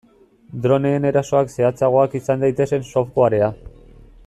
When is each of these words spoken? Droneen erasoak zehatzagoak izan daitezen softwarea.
Droneen 0.61 1.05
erasoak 1.09 1.51
zehatzagoak 1.57 2.17
izan 2.21 2.43
daitezen 2.47 2.89
softwarea. 2.95 3.53